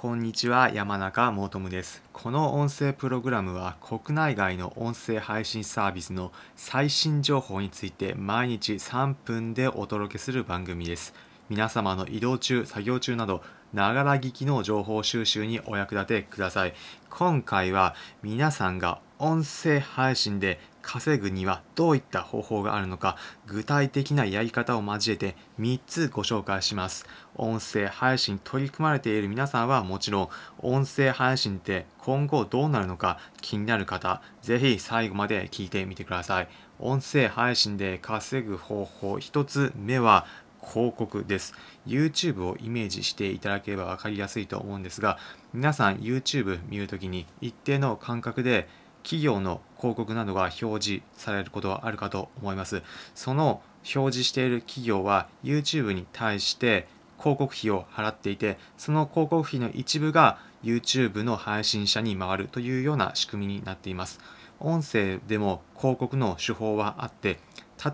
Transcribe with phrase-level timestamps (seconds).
[0.00, 2.04] こんにちは山中もとです。
[2.12, 11.14] この音声プログラムは国内外の音声配信サービスの最新情報について毎日3分でお届けする番組です。
[11.48, 13.42] 皆様の移動中作業中など
[13.72, 16.74] ながら聞きの情報収集にお役立てください。
[17.10, 23.16] 今回は皆さんが音声配信で稼ぐにはどういった方法があるのか
[23.46, 27.04] 具体的なやり方を交えて3つご紹介します。
[27.34, 30.28] 音声配信取り組まれている皆さんはもちろん
[30.60, 36.48] 音声配信って今後どうなるのか気になる方ぜひ最後まで聞いてみてください。
[36.78, 40.26] 音声配信で稼ぐ方法1つ目は
[40.62, 41.54] 広告です。
[41.86, 45.18] YouTube をイメージしていただければ分かりやすいと思うんですが
[45.52, 48.68] 皆さん YouTube 見るときに一定の感覚で
[49.08, 52.82] 企業の広告などが表示されることはあるかと思います。
[53.14, 53.62] その
[53.94, 56.86] 表示している企業は YouTube に対して
[57.18, 64.20] 広告費を払っていてその広告費の一部が YouTube の配信者に回るというような仕組みになっています。
[64.60, 67.38] 音声でも広告の手法はあって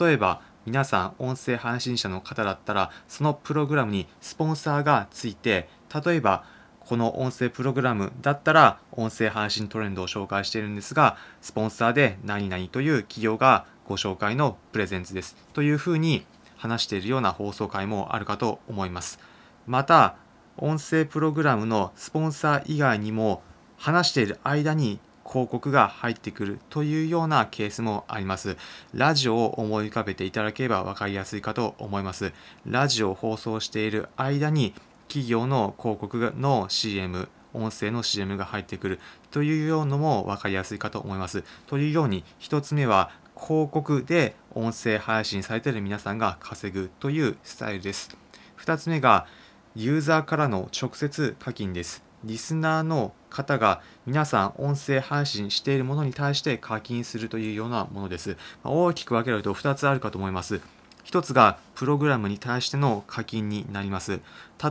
[0.00, 5.68] 例えば皆さん音声配信者の方だったらそのプログラムにスポンサーがついて
[6.04, 6.44] 例えば
[6.92, 16.26] この音声プログラムだったら音声配信トレンドを紹介しているんですがスポンサーで何々という企業がご紹介のプレゼンツですというふうに
[16.58, 19.18] 話しているような放送回もあるかと思います
[19.66, 20.16] また
[20.58, 23.42] 音声プログラムのスポンサー以外にも
[23.78, 28.58] 話している間に広告が入ってくるというようなケースもあります。
[28.92, 32.32] ラジオを思い浮かべていただければ分かりやすいかと思います。
[32.66, 34.74] ラジオを放送している間に
[35.08, 39.00] 企業の広告の CM、音声の CM が入ってくる
[39.30, 41.44] というようのも分かりやすいかと思います。
[41.66, 48.16] というように1つ目は広告で音声配信されている皆さんが稼ぐというスタイルです。
[48.58, 49.26] 2つ目が
[49.74, 52.04] ユーザーからの直接課金です。
[52.24, 58.36] リスナーの方が皆さん音声配信しているものに対して課金するというようなものです。
[58.62, 60.60] 大きく分けると2つあるかと思います。
[61.04, 64.20] 一つがプログラムに対しての課金になります。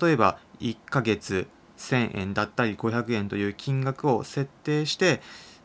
[0.00, 5.22] 例えば1ヶ月1000円だったり500円という金額を設定して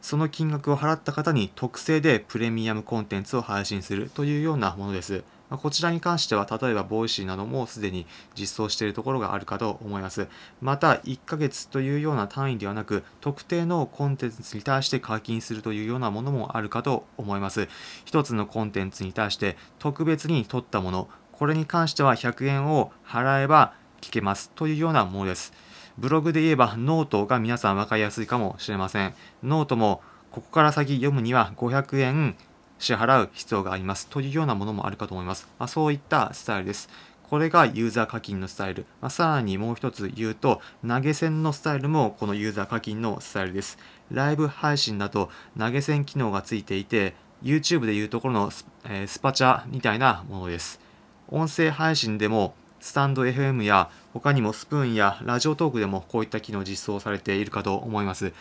[0.00, 5.24] その金額を払った方に特製でプレミアムコンテンツを配信するというようなものです。
[5.50, 10.28] こちらに関しては例えば Voicy などもすでに実装しているところがあるかと思います。
[10.60, 17.68] また1ヶ月というような単位ではなく特定のコンテンツに対して課金するというようなものもあるかと思います。
[18.04, 25.52] 一つのコンテンツに対して特別に録ったものこれに関しては100円を払えば聞けますというようなものです。
[25.98, 29.14] ブログで言えばノートが皆さん分かりやすいかもしれません。
[29.42, 32.36] ノートもここから先読むには500円
[32.78, 35.48] 支払う必要がありますというようなものもあるかと思います。
[35.58, 36.88] まあ、そういったスタイルです。
[37.28, 38.86] これがユーザー課金のスタイル。
[39.00, 43.78] まあ、さらにもう一つ言うと、投げ銭のスタイルもこのユーザー課金のスタイルです。
[44.12, 50.80] ライブ配信だと投げ銭機能がついていて、YouTube でいうところのス,、えー、スパチャみたいなものです。
[51.28, 58.32] 音声配信でもスタンド FM や他にもスプーンやラジオトークでもこういった機能実装されているかと思います。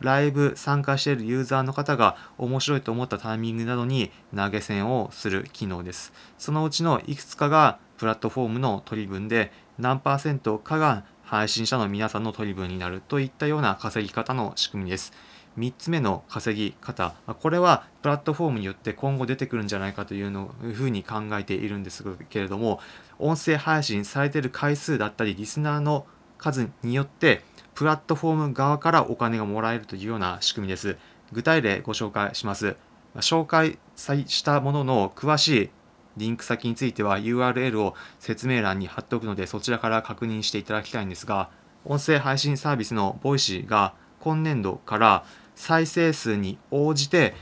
[0.00, 6.12] ライブ参加しているユーザーの方が面白いと思ったタイミングなどに投げ銭をする機能です。
[6.38, 15.12] そのうちのいくつかがプラットフォームの取り分で何パーセントかが配信者の皆さんの取り分になるといったような稼ぎ方の仕組みです。
[15.58, 22.80] 3つ目の稼ぎ方、これはプラットフォームによって今後出てくるんじゃないかというのふうに考えているんですけれども、
[23.18, 26.06] 音声配信されている回数だったり、リスナーの
[26.38, 27.42] 数によって
[27.80, 30.98] プラットフォーム側からお金がもらえるというような仕組みです。
[31.32, 32.76] 具体例ご紹介します。
[33.20, 35.70] 紹介したものの詳しい
[36.18, 41.48] リンク先については URL を説明欄に貼っておくのでそちらから確認していただきたいんですが、
[41.86, 45.24] 音声配信サービスの voicy が今年度から
[45.54, 47.34] 再生数に応じて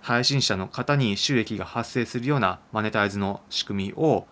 [0.00, 4.26] 配信者の方に収益が発生するようなマネタイズの仕組みを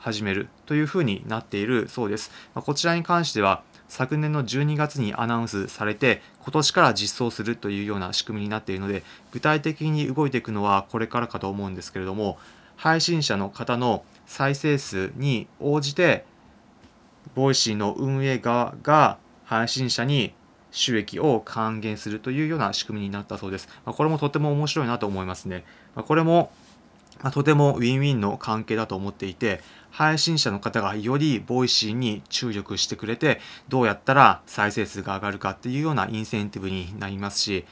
[0.00, 2.32] 始めるというふうになっているそうです。
[2.56, 9.02] こちらに関しては昨年の12月にアナウンスされて今年から実装するというような仕組みになっているので
[9.32, 12.38] 具体的に動いていくのはこれからかと思うんですけれども
[12.76, 16.24] 配信者の方の再生数に応じて
[17.34, 20.32] Voicy の運営側が配信者に
[20.70, 23.68] 収益を還元するというような仕組みになったそうです。
[23.84, 25.64] これもとても面白いなと思いますね。
[25.96, 26.52] これも
[27.22, 29.60] まとてもウィンウィンの関係だと思っていて、
[29.90, 37.64] 配信者の方がより Voicy に注力してくれて、どうやったら再生数が上がるかっていうようなインセンティブになりますし、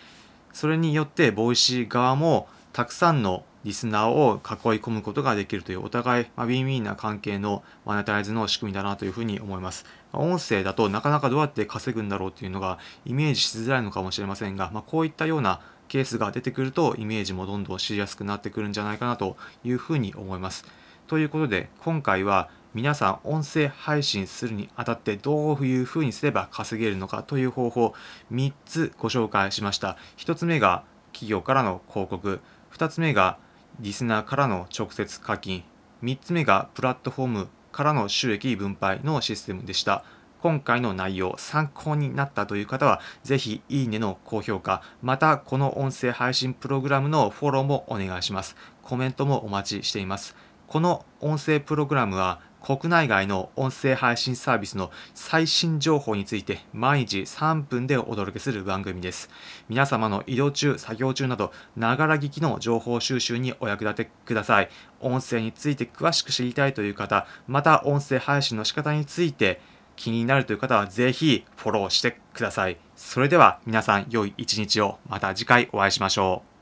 [0.53, 9.85] それによって Voicy 側もたくさんのリスナーを囲い込むことができるというお互い、まあ、ウィンウィンな関係のマネタイズの仕組みだなというふうに思います。
[10.13, 20.65] 音声だとなかなかどうやって稼ぐんだろうというのがイメージしづらいのかもしれませんが、まあ、こういったようなケースが出てくるとイメージもどんどんしやすくなってくるんじゃないかなというふうに思います。
[21.07, 27.95] ということで今回は皆さん音声配信するにあたってどういうふうにすれば稼げるのかという方法
[28.31, 29.97] 3つご紹介しました。
[30.19, 32.41] 1つ目が企業からの広告。
[32.73, 33.39] 2つ目が
[33.81, 35.65] リスナーからの直接課金。
[36.03, 40.05] 3つ目がプラットフォームからの収益分配のシステムでした。
[40.43, 50.37] 今回の内容参考になったという方はぜひいいねの高評価またこの音声配信プログラムのフォローもお願いしますコメントもお待ちしています
[50.67, 59.31] この音声プログラムは国内外の音声配信サービスの最新情報について毎日3分でお届けする番組です。
[59.69, 64.69] 皆様の移動中、作業中など、ながら聞きの情報収集にお役立てください。
[65.01, 69.61] 音声について詳しく知りたいという方、また音声配信の仕方について
[69.99, 72.79] 気になるという方はぜひフォローしてください。
[72.97, 76.58] それでは皆さん良い一日をまた次回お会いしましょう。